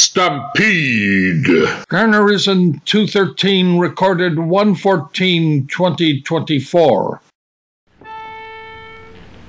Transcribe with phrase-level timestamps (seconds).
[0.00, 1.86] Stampede.
[1.88, 7.20] Garner is in 213, recorded 114 2024.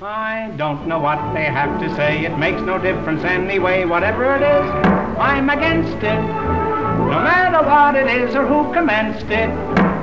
[0.02, 2.26] I don't know what they have to say.
[2.26, 3.86] It makes no difference anyway.
[3.86, 4.70] Whatever it is,
[5.18, 6.20] I'm against it.
[6.20, 9.48] No matter what it is or who commenced it,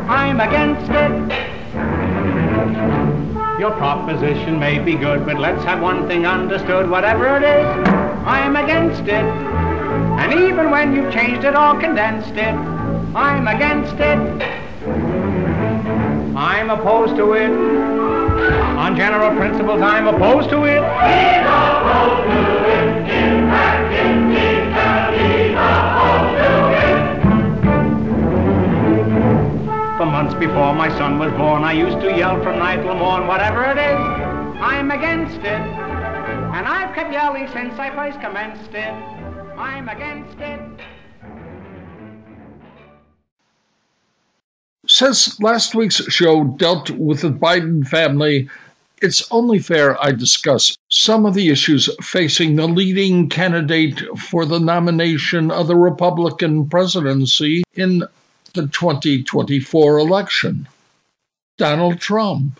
[0.09, 1.59] I'm against it.
[3.59, 6.89] Your proposition may be good, but let's have one thing understood.
[6.89, 7.66] Whatever it is,
[8.25, 9.68] I'm against it.
[10.20, 12.54] And even when you've changed it or condensed it,
[13.15, 14.19] I'm against it.
[16.36, 17.50] I'm opposed to it.
[17.50, 20.83] On general principles, I'm opposed to it.
[20.83, 23.10] He's opposed to it.
[23.10, 23.91] In fact,
[25.18, 27.19] he's opposed to it.
[29.97, 33.25] For months before my son was born, I used to yell from night till morn,
[33.25, 33.99] whatever it is,
[34.61, 35.45] I'm against it.
[35.45, 38.94] And I've kept yelling since I first commenced it.
[39.59, 40.61] I'm against it.
[44.88, 48.49] Since last week's show dealt with the Biden family,
[49.01, 54.59] it's only fair I discuss some of the issues facing the leading candidate for the
[54.61, 57.99] nomination of the Republican presidency in
[58.53, 60.69] the 2024 election
[61.57, 62.57] Donald Trump.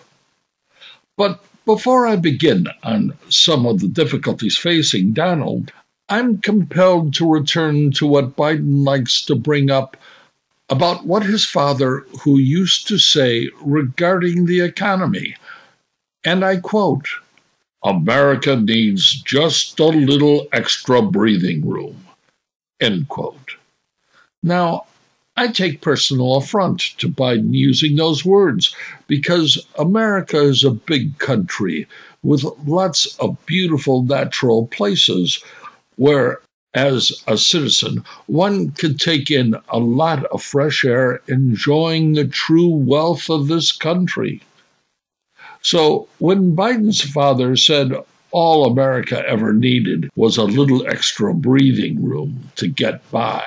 [1.16, 5.72] But before I begin on some of the difficulties facing Donald,
[6.10, 9.96] I'm compelled to return to what Biden likes to bring up
[10.68, 15.36] about what his father, who used to say regarding the economy,
[16.24, 17.08] and I quote,
[17.84, 22.06] America needs just a little extra breathing room.
[22.80, 23.56] End quote.
[24.44, 24.86] Now,
[25.38, 28.76] I take personal affront to Biden using those words
[29.08, 31.88] because America is a big country
[32.24, 35.42] with lots of beautiful natural places
[36.00, 36.40] where
[36.74, 42.70] as a citizen, one could take in a lot of fresh air, enjoying the true
[42.70, 44.42] wealth of this country.
[45.62, 47.92] So when Biden's father said
[48.32, 53.44] all America ever needed was a little extra breathing room to get by,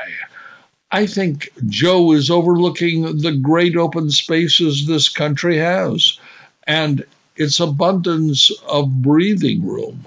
[0.91, 6.19] I think Joe is overlooking the great open spaces this country has
[6.67, 7.03] and
[7.37, 10.05] its abundance of breathing room.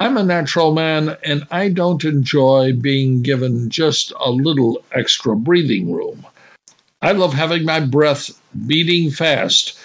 [0.00, 5.92] I'm a natural man and I don't enjoy being given just a little extra breathing
[5.92, 6.26] room.
[7.00, 8.30] I love having my breath
[8.66, 9.78] beating fast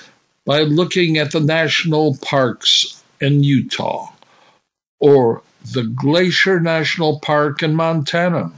[0.45, 4.11] by looking at the national parks in Utah
[4.99, 5.43] or
[5.73, 8.51] the Glacier National Park in Montana.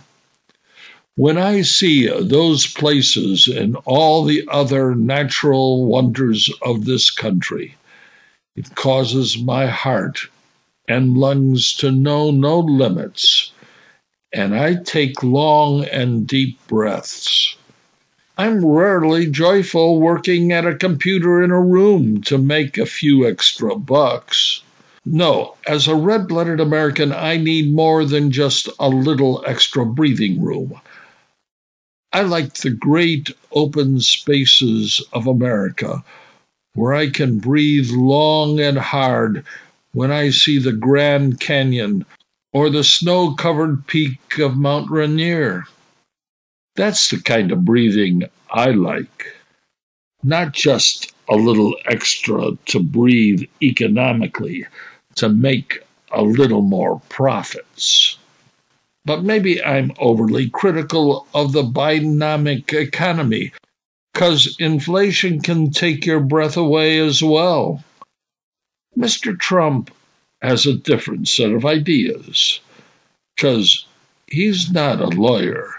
[1.16, 7.76] When I see those places and all the other natural wonders of this country,
[8.56, 10.30] it causes my heart
[10.92, 13.54] and lungs to know no limits,
[14.34, 17.56] and I take long and deep breaths.
[18.38, 23.76] I'm rarely joyful working at a computer in a room to make a few extra
[23.76, 24.64] bucks.
[25.06, 30.42] No, as a red blooded American, I need more than just a little extra breathing
[30.42, 30.74] room.
[32.12, 36.04] I like the great open spaces of America
[36.74, 39.46] where I can breathe long and hard
[39.94, 42.06] when I see the Grand Canyon
[42.54, 45.66] or the snow covered peak of Mount Rainier.
[46.76, 49.28] That's the kind of breathing I like.
[50.24, 54.66] Not just a little extra to breathe economically
[55.16, 58.18] to make a little more profits.
[59.06, 63.52] But maybe I'm overly critical of the Bidenomic economy,
[64.14, 67.84] because inflation can take your breath away as well.
[68.98, 69.38] Mr.
[69.40, 69.92] Trump
[70.42, 72.60] has a different set of ideas
[73.36, 73.86] because
[74.28, 75.70] he's not a lawyer.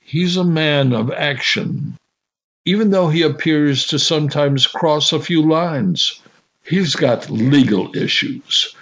[0.00, 1.96] He's a man of action.
[2.64, 6.20] Even though he appears to sometimes cross a few lines,
[6.64, 8.74] he's got legal issues.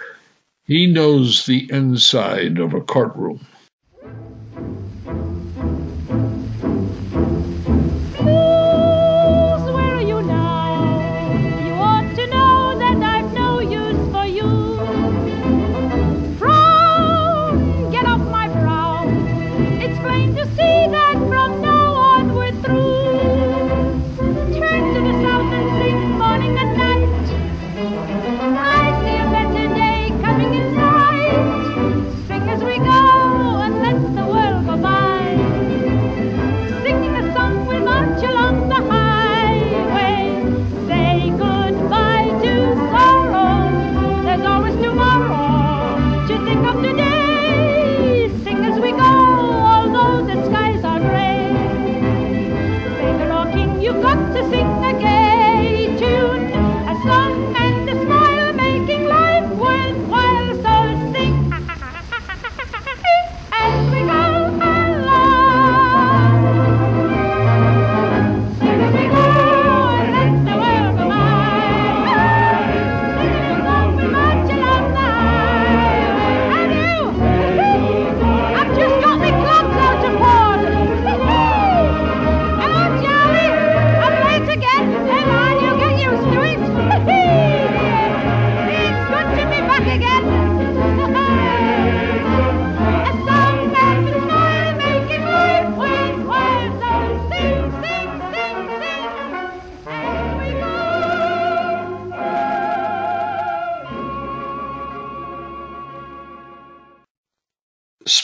[0.65, 3.45] He knows the inside of a courtroom.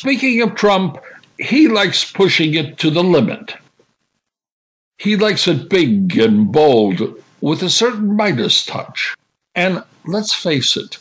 [0.06, 1.00] Speaking of Trump,
[1.40, 3.56] he likes pushing it to the limit.
[5.00, 9.16] He likes it big and bold with a certain Midas touch.
[9.56, 11.00] And let's face it,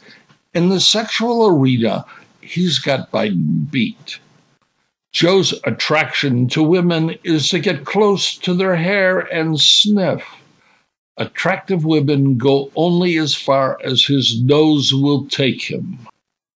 [0.55, 2.07] in the sexual arena,
[2.41, 4.21] he's got Biden beat.
[5.13, 10.25] Joe's attraction to women is to get close to their hair and sniff.
[11.19, 15.99] Attractive women go only as far as his nose will take him.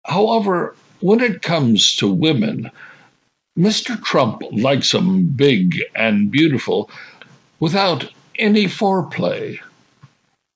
[0.04, 2.70] However, when it comes to women,
[3.58, 4.00] Mr.
[4.02, 6.90] Trump likes them big and beautiful
[7.60, 9.58] without any foreplay.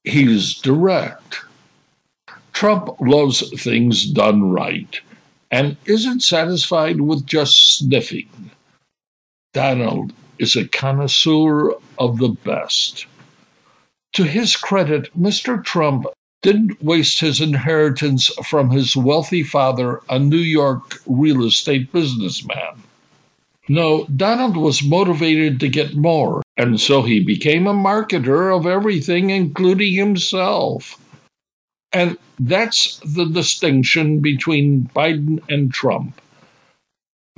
[0.05, 1.41] He's direct.
[2.53, 5.01] Trump loves things done right
[5.51, 8.29] and isn't satisfied with just sniffing.
[9.53, 13.07] Donald is a connoisseur of the best.
[14.15, 15.63] To his credit, Mr.
[15.65, 16.07] Trump
[16.43, 22.83] didn't waste his inheritance from his wealthy father, a New York real estate businessman.
[23.69, 29.31] No, Donald was motivated to get more, and so he became a marketer of everything,
[29.31, 30.99] including himself.
[31.93, 36.21] And that's the distinction between Biden and Trump.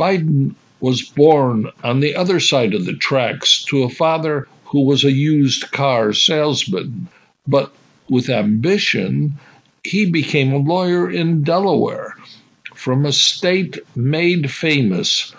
[0.01, 5.05] Biden was born on the other side of the tracks to a father who was
[5.05, 7.09] a used car salesman,
[7.47, 7.73] but
[8.13, 9.33] with ambition,
[9.85, 12.15] he became a lawyer in Delaware
[12.75, 15.35] from a state made famous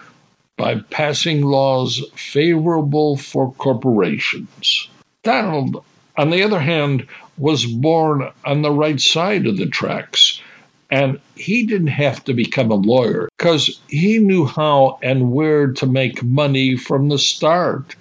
[0.57, 4.89] by passing laws favorable for corporations.
[5.21, 5.83] Donald,
[6.17, 7.05] on the other hand,
[7.37, 10.41] was born on the right side of the tracks.
[10.89, 15.85] And he didn't have to become a lawyer because he knew how and where to
[15.85, 17.95] make money from the start.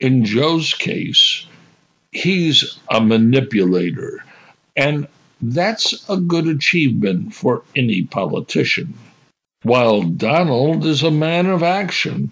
[0.00, 1.46] In Joe's case,
[2.12, 4.24] he's a manipulator,
[4.76, 5.08] and
[5.40, 8.94] that's a good achievement for any politician.
[9.64, 12.30] While Donald is a man of action.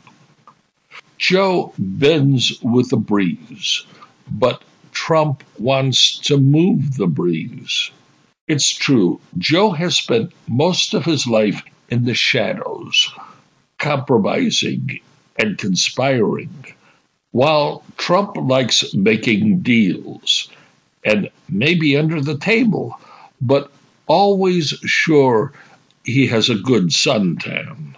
[1.19, 3.85] Joe bends with the breeze,
[4.31, 4.63] but
[4.93, 7.91] Trump wants to move the breeze.
[8.49, 13.13] It's true, Joe has spent most of his life in the shadows,
[13.79, 15.01] compromising
[15.37, 16.75] and conspiring,
[17.33, 20.49] while Trump likes making deals
[21.05, 22.99] and maybe under the table,
[23.41, 23.71] but
[24.07, 25.53] always sure
[26.05, 27.95] he has a good suntan.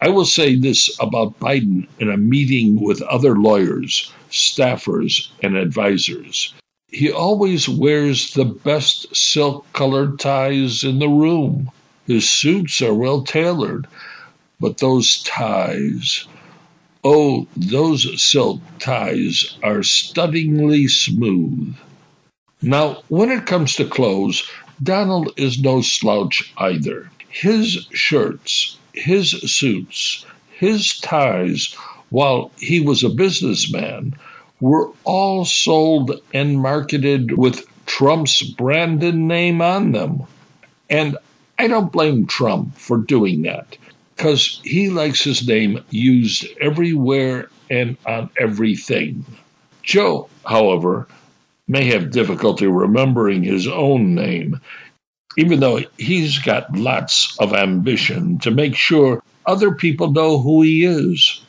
[0.00, 6.54] I will say this about Biden in a meeting with other lawyers, staffers, and advisors.
[6.88, 11.70] He always wears the best silk colored ties in the room.
[12.06, 13.86] His suits are well tailored,
[14.60, 16.26] but those ties,
[17.10, 21.74] oh, those silk ties are stunningly smooth.
[22.60, 24.46] Now, when it comes to clothes,
[24.82, 27.10] Donald is no slouch either.
[27.30, 31.72] His shirts, his suits, his ties,
[32.10, 34.14] while he was a businessman,
[34.60, 40.24] were all sold and marketed with Trump's branded name on them.
[40.90, 41.16] And
[41.58, 43.78] I don't blame Trump for doing that,
[44.18, 49.24] because he likes his name used everywhere and on everything.
[49.82, 51.08] Joe, however,
[51.66, 54.60] may have difficulty remembering his own name
[55.38, 60.84] even though he's got lots of ambition to make sure other people know who he
[60.84, 61.40] is.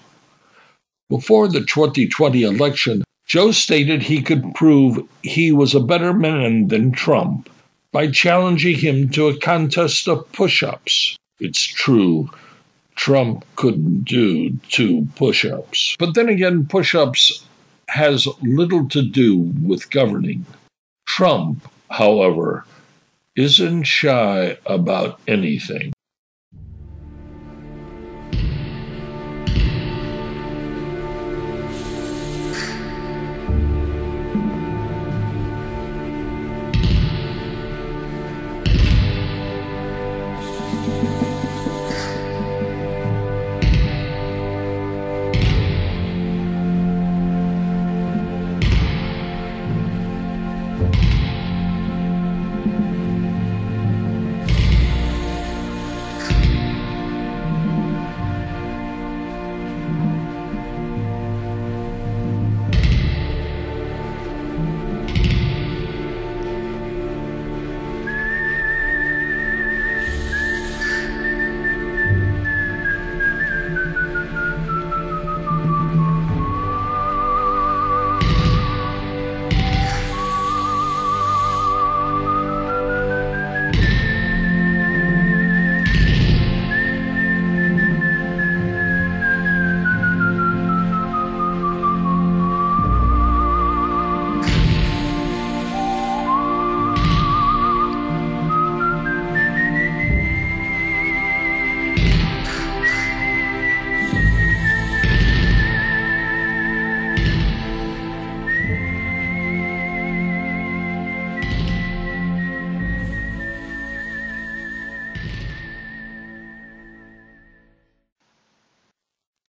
[1.10, 6.92] Before the 2020 election, Joe stated he could prove he was a better man than
[6.92, 7.50] Trump
[7.92, 11.18] by challenging him to a contest of push ups.
[11.40, 12.30] It's true,
[13.00, 15.96] Trump couldn't do two push ups.
[15.98, 17.46] But then again, push ups
[17.88, 20.46] has little to do with governing.
[21.08, 22.66] Trump, however,
[23.38, 25.94] isn't shy about anything.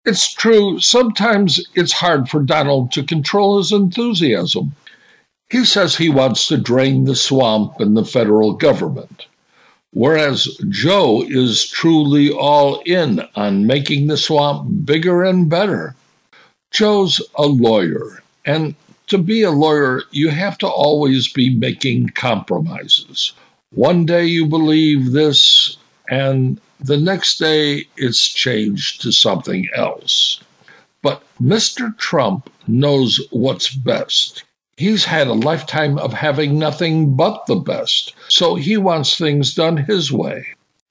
[0.05, 4.75] It's true, sometimes it's hard for Donald to control his enthusiasm.
[5.49, 9.27] He says he wants to drain the swamp in the federal government,
[9.91, 15.95] whereas Joe is truly all in on making the swamp bigger and better.
[16.71, 18.75] Joe's a lawyer, and
[19.07, 23.31] to be a lawyer, you have to always be making compromises.
[23.71, 25.77] One day you believe this,
[26.09, 30.41] and the next day, it's changed to something else.
[31.01, 31.97] But Mr.
[31.97, 34.43] Trump knows what's best.
[34.75, 39.77] He's had a lifetime of having nothing but the best, so he wants things done
[39.77, 40.45] his way.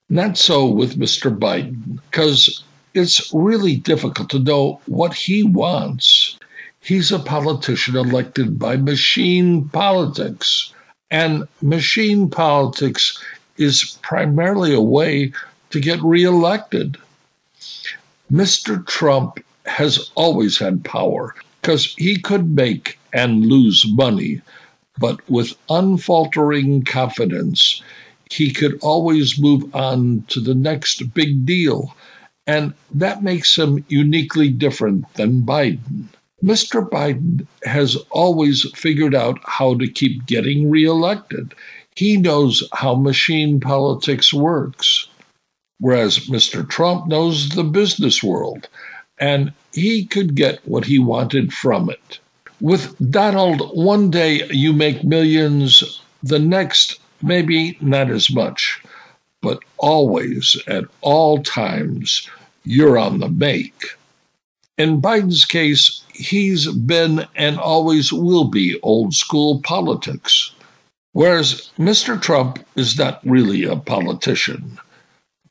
[0.09, 1.37] Not so with Mr.
[1.37, 2.63] Biden, because
[2.95, 6.39] it's really difficult to know what he wants.
[6.81, 10.73] He's a politician elected by machine politics,
[11.11, 13.23] and machine politics
[13.57, 15.33] is primarily a way
[15.73, 16.99] to get reelected.
[18.31, 18.87] Mr.
[18.87, 24.41] Trump has always had power because he could make and lose money,
[24.99, 27.83] but with unfaltering confidence,
[28.31, 31.95] he could always move on to the next big deal.
[32.47, 36.09] And that makes him uniquely different than Biden.
[36.43, 36.89] Mr.
[36.89, 41.55] Biden has always figured out how to keep getting reelected.
[41.95, 45.07] He knows how machine politics works
[45.83, 46.67] whereas Mr.
[46.69, 48.69] Trump knows the business world,
[49.19, 52.21] and he could get what he wanted from it.
[52.61, 58.81] With Donald, one day you make millions, the next, maybe not as much,
[59.41, 62.29] but always, at all times,
[62.63, 63.83] you're on the make.
[64.79, 70.53] In Biden's case, he's been and always will be old school politics.
[71.11, 72.23] Whereas Mr.
[72.23, 74.79] Trump is not really a politician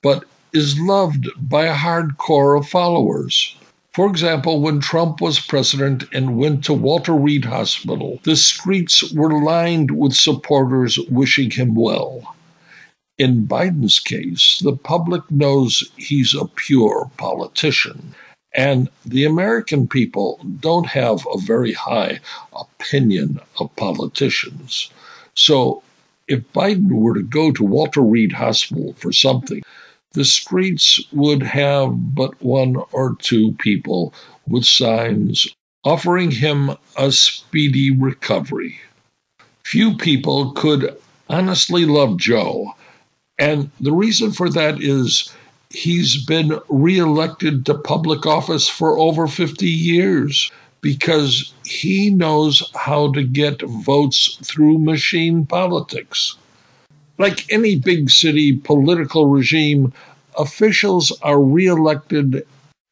[0.01, 3.55] but is loved by a hardcore of followers.
[3.93, 9.43] For example, when Trump was president and went to Walter Reed Hospital, the streets were
[9.43, 12.36] lined with supporters wishing him well.
[13.17, 18.15] In Biden's case, the public knows he's a pure politician,
[18.55, 22.20] and the American people don't have a very high
[22.53, 24.89] opinion of politicians.
[25.36, 25.84] So,
[26.27, 29.62] if Biden were to go to Walter Reed Hospital for something,
[30.13, 34.13] the streets would have but one or two people
[34.48, 35.48] with signs
[35.84, 38.80] offering him a speedy recovery.
[39.63, 40.96] Few people could
[41.30, 42.74] honestly love Joe,
[43.39, 45.34] and the reason for that is
[45.70, 50.51] he's been reelected to public office for over 50 years
[50.82, 56.36] because he knows how to get votes through machine politics.
[57.22, 59.94] Like any big city political regime,
[60.40, 62.48] officials are reelected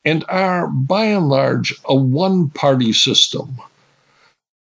[0.06, 3.60] and are, by and large, a one party system.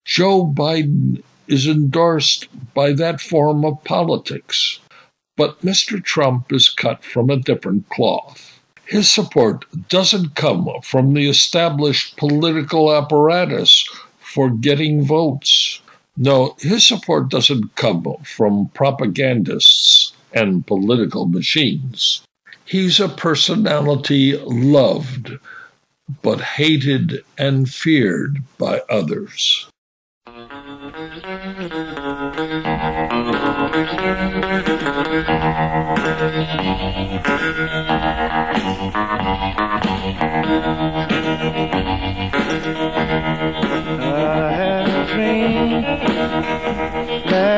[0.07, 4.81] Joe Biden is endorsed by that form of politics,
[5.37, 6.03] but Mr.
[6.03, 8.59] Trump is cut from a different cloth.
[8.87, 13.87] His support doesn't come from the established political apparatus
[14.19, 15.83] for getting votes.
[16.21, 22.23] No, his support doesn't come from propagandists and political machines.
[22.65, 25.31] He's a personality loved,
[26.23, 29.69] but hated and feared by others.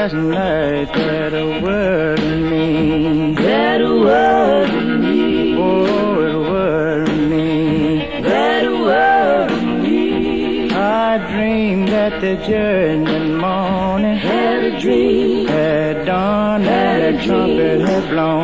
[0.01, 7.29] Last night that a word in me, that a word in me, oh, it worried
[7.29, 10.71] me, that a word me.
[10.71, 18.09] I dreamed that the journey morning had a dream, had dawned and the trumpet had
[18.09, 18.40] blown,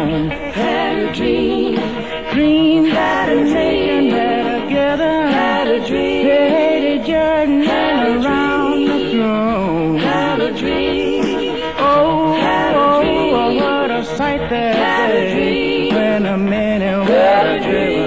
[14.72, 18.05] sight that day when a man woman driven away.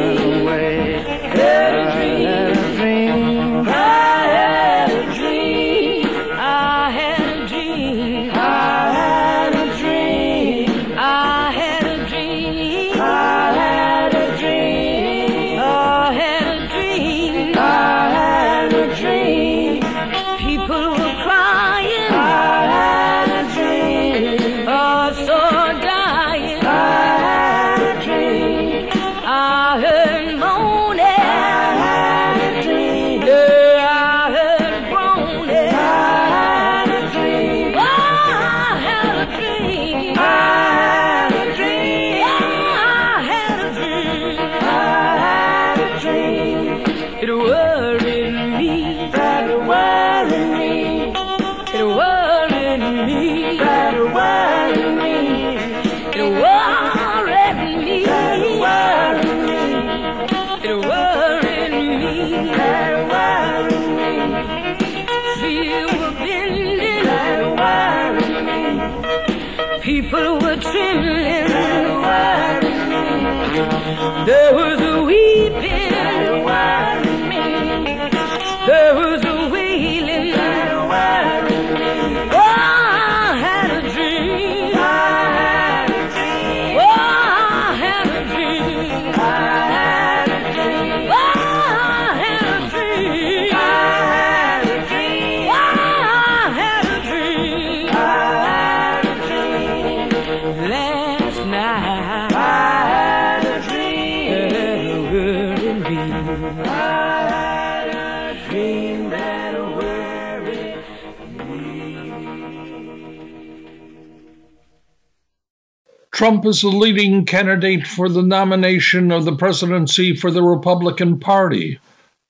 [116.19, 121.79] Trump is the leading candidate for the nomination of the presidency for the Republican Party,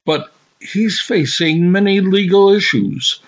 [0.06, 3.20] but he's facing many legal issues,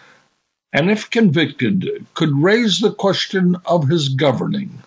[0.72, 4.84] and if convicted, could raise the question of his governing.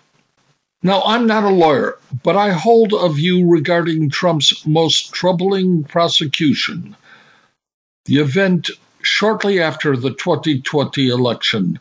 [0.81, 6.95] Now, I'm not a lawyer, but I hold a view regarding Trump's most troubling prosecution
[8.05, 8.69] the event
[9.01, 11.79] shortly after the 2020 election,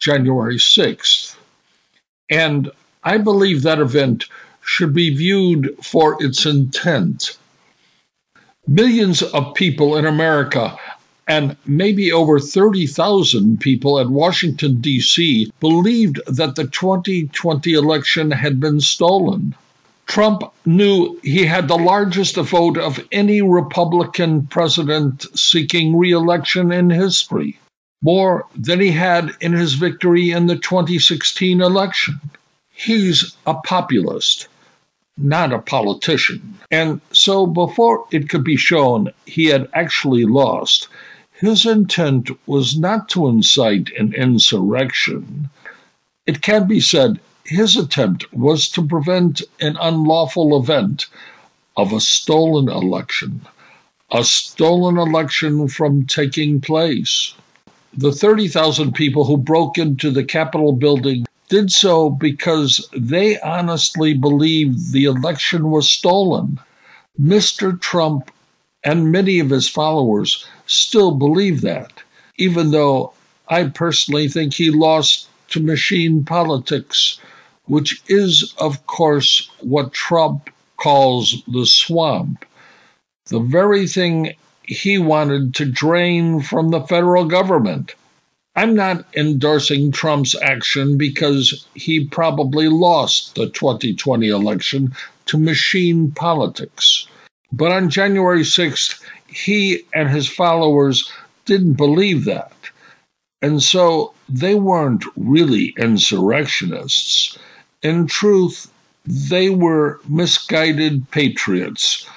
[0.00, 1.34] January 6th.
[2.28, 2.70] And
[3.06, 4.24] I believe that event
[4.62, 7.38] should be viewed for its intent.
[8.66, 10.76] Millions of people in America
[11.28, 18.80] and maybe over 30,000 people at Washington, D.C., believed that the 2020 election had been
[18.80, 19.54] stolen.
[20.06, 26.90] Trump knew he had the largest vote of any Republican president seeking re election in
[26.90, 27.56] history,
[28.02, 32.20] more than he had in his victory in the 2016 election.
[32.78, 34.48] He's a populist,
[35.16, 36.58] not a politician.
[36.70, 40.88] And so, before it could be shown he had actually lost,
[41.32, 45.48] his intent was not to incite an insurrection.
[46.26, 51.06] It can be said his attempt was to prevent an unlawful event
[51.76, 53.42] of a stolen election,
[54.10, 57.34] a stolen election from taking place.
[57.94, 64.92] The 30,000 people who broke into the Capitol building did so because they honestly believed
[64.92, 66.58] the election was stolen.
[67.20, 67.80] Mr.
[67.80, 68.30] Trump
[68.84, 71.92] and many of his followers still believe that,
[72.36, 73.12] even though
[73.48, 77.18] I personally think he lost to machine politics,
[77.64, 82.44] which is, of course, what Trump calls the swamp,
[83.26, 87.94] the very thing he wanted to drain from the federal government.
[88.58, 94.94] I'm not endorsing Trump's action because he probably lost the 2020 election
[95.26, 97.06] to machine politics.
[97.52, 101.12] But on January 6th, he and his followers
[101.44, 102.52] didn't believe that.
[103.42, 107.36] And so they weren't really insurrectionists.
[107.82, 108.72] In truth,
[109.04, 112.08] they were misguided patriots,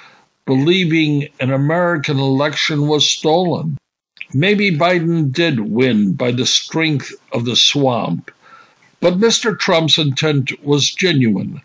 [0.46, 3.76] believing an American election was stolen.
[4.32, 8.30] Maybe Biden did win by the strength of the swamp,
[9.00, 9.58] but Mr.
[9.58, 11.60] Trump's intent was genuine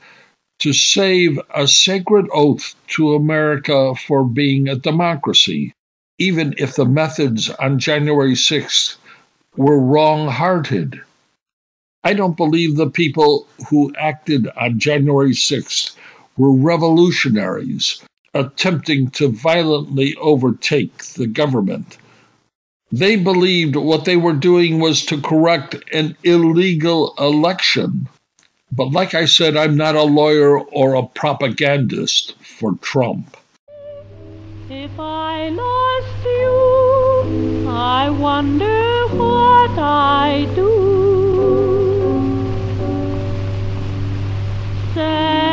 [0.60, 5.73] to save a sacred oath to America for being a democracy,
[6.17, 8.95] even if the methods on January 6th
[9.56, 10.99] were wrong hearted.
[12.04, 15.95] I don't believe the people who acted on January 6th
[16.36, 18.01] were revolutionaries
[18.34, 21.99] attempting to violently overtake the government.
[22.98, 28.08] They believed what they were doing was to correct an illegal election.
[28.72, 33.36] But like I said, I'm not a lawyer or a propagandist for Trump.
[34.70, 40.72] If I lost you, I wonder what I do.
[44.94, 45.45] Sally,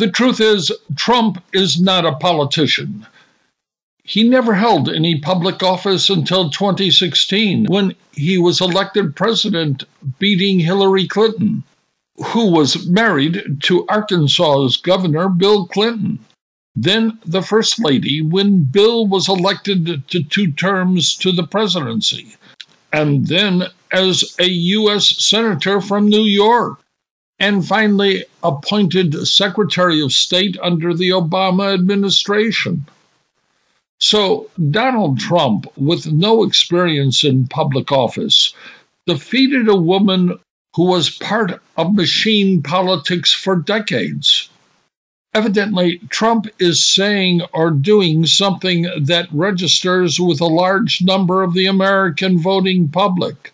[0.00, 3.06] The truth is, Trump is not a politician.
[4.02, 9.84] He never held any public office until 2016 when he was elected president,
[10.18, 11.64] beating Hillary Clinton,
[12.28, 16.18] who was married to Arkansas's Governor Bill Clinton.
[16.74, 22.36] Then the First Lady when Bill was elected to two terms to the presidency,
[22.90, 25.22] and then as a U.S.
[25.22, 26.79] Senator from New York,
[27.40, 32.84] and finally appointed Secretary of State under the Obama administration.
[33.98, 38.54] So, Donald Trump, with no experience in public office,
[39.06, 40.38] defeated a woman
[40.74, 44.48] who was part of machine politics for decades.
[45.32, 51.66] Evidently, Trump is saying or doing something that registers with a large number of the
[51.66, 53.52] American voting public.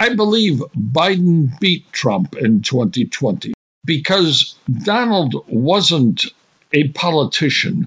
[0.00, 3.52] I believe Biden beat Trump in 2020
[3.84, 6.24] because Donald wasn't
[6.72, 7.86] a politician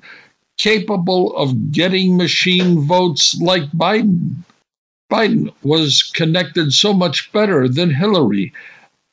[0.60, 4.36] capable of getting machine votes like Biden.
[5.12, 8.54] Biden was connected so much better than Hillary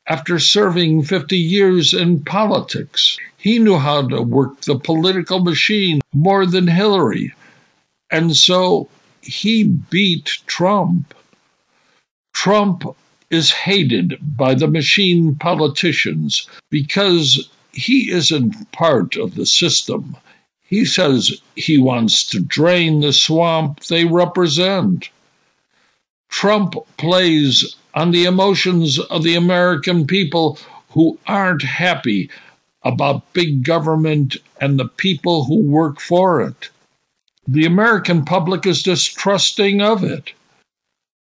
[0.06, 3.16] after serving 50 years in politics.
[3.38, 7.32] He knew how to work the political machine more than Hillary.
[8.10, 8.90] And so
[9.22, 11.14] he beat Trump.
[12.32, 12.84] Trump
[13.30, 20.16] is hated by the machine politicians because he isn't part of the system.
[20.62, 25.08] He says he wants to drain the swamp they represent.
[26.28, 30.58] Trump plays on the emotions of the American people
[30.90, 32.30] who aren't happy
[32.82, 36.70] about big government and the people who work for it.
[37.46, 40.32] The American public is distrusting of it.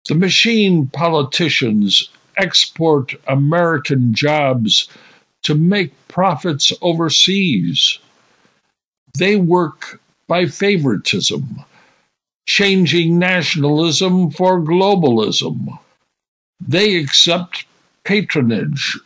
[0.08, 4.88] The machine politicians export American jobs
[5.44, 8.00] to make profits overseas.
[9.18, 11.64] They work by favoritism,
[12.48, 15.78] changing nationalism for globalism.
[16.60, 17.66] They accept
[18.04, 18.98] patronage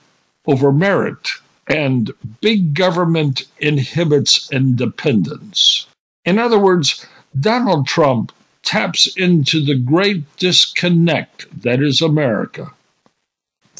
[0.46, 1.30] over merit,
[1.68, 5.88] and big government inhibits independence.
[6.26, 7.06] In other words,
[7.40, 8.32] Donald Trump
[8.64, 12.72] taps into the great disconnect that is America.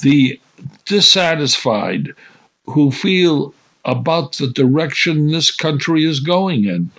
[0.02, 0.40] The
[0.86, 2.14] dissatisfied
[2.66, 3.54] who feel
[3.86, 6.92] about the direction this country is going in.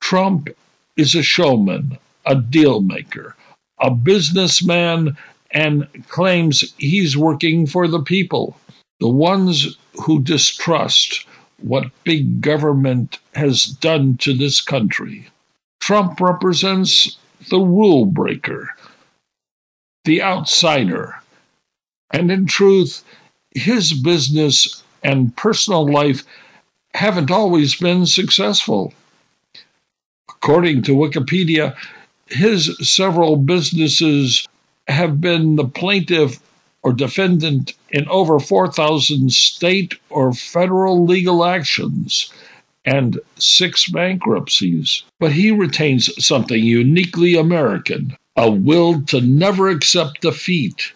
[0.00, 0.48] Trump
[0.96, 3.36] is a showman, a deal maker,
[3.80, 5.16] a businessman,
[5.50, 8.56] and claims he's working for the people.
[9.00, 11.26] The ones who distrust
[11.58, 15.28] what big government has done to this country.
[15.82, 17.16] Trump represents
[17.50, 18.70] the rule breaker,
[20.04, 21.16] the outsider,
[22.12, 23.02] and in truth,
[23.56, 26.22] his business and personal life
[26.94, 28.94] haven't always been successful.
[30.28, 31.74] According to Wikipedia,
[32.26, 34.46] his several businesses
[34.86, 36.38] have been the plaintiff
[36.84, 42.32] or defendant in over 4,000 state or federal legal actions
[42.84, 45.02] and six bankruptcies.
[45.20, 50.92] But he retains something uniquely American a will to never accept defeat,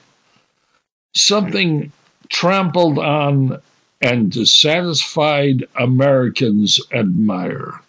[1.15, 1.93] something
[2.29, 3.61] trampled on
[4.01, 7.81] and dissatisfied Americans admire.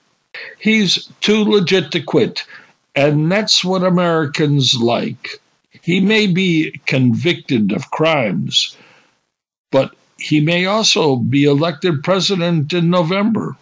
[0.60, 2.44] He's too legit to quit,
[2.96, 5.42] and that's what Americans like.
[5.82, 8.76] He may be convicted of crimes,
[9.72, 13.56] but he may also be elected president in November.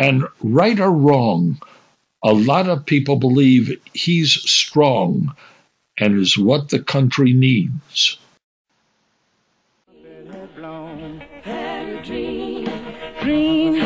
[0.00, 1.60] And right or wrong,
[2.24, 5.36] a lot of people believe he's strong
[5.98, 8.16] and is what the country needs.
[12.02, 12.64] Dream,
[13.20, 13.79] dream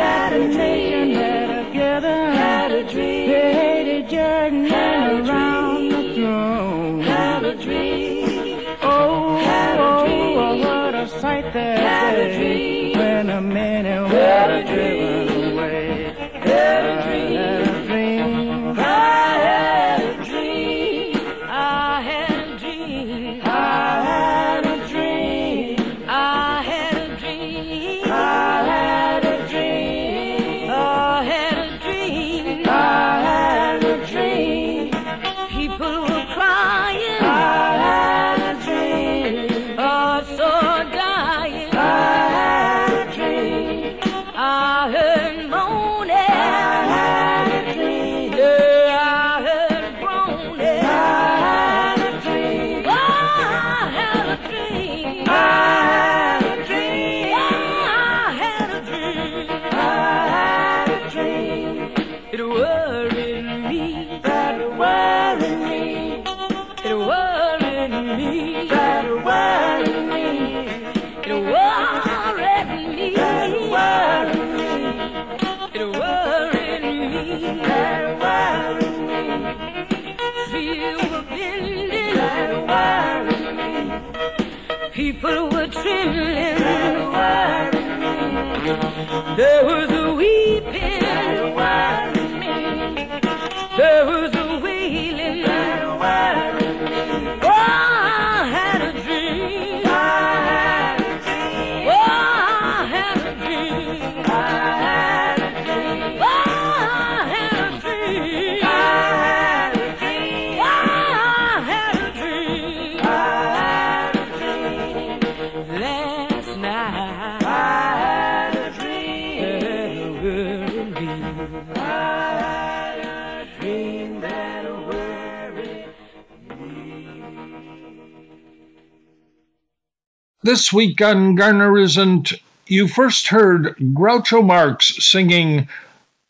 [130.45, 132.35] This week on Garner Isn't,
[132.67, 135.67] you first heard Groucho Marx singing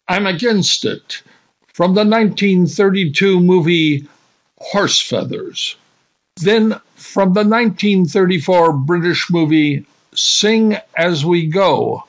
[0.07, 1.21] I'm Against It
[1.73, 4.07] from the 1932 movie
[4.59, 5.75] Horse Feathers.
[6.37, 12.05] Then from the 1934 British movie Sing As We Go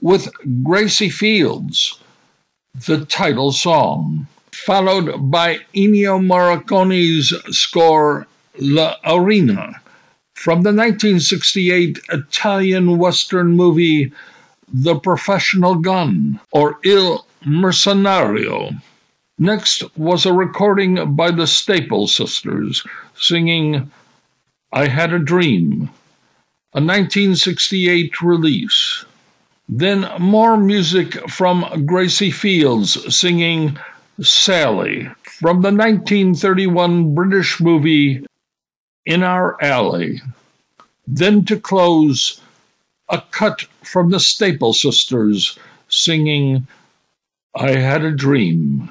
[0.00, 0.30] with
[0.62, 1.98] Gracie Fields,
[2.86, 9.80] the title song, followed by Ennio Morricone's score La Arena
[10.40, 14.10] from the 1968 Italian Western movie
[14.72, 18.70] The Professional Gun or Il Mercenario.
[19.38, 22.82] Next was a recording by the Staple Sisters
[23.14, 23.90] singing
[24.72, 25.90] I Had a Dream,
[26.72, 29.04] a 1968 release.
[29.68, 33.78] Then more music from Gracie Fields singing
[34.22, 38.24] Sally from the 1931 British movie
[39.06, 40.20] in our alley.
[41.06, 42.40] Then to close,
[43.08, 45.58] a cut from the Staple Sisters
[45.88, 46.66] singing
[47.54, 48.90] I Had a Dream.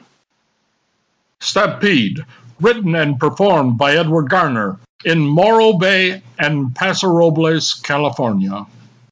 [1.39, 2.25] Stampede,
[2.59, 8.65] written and performed by Edward Garner in Morro Bay and Paso Robles, California.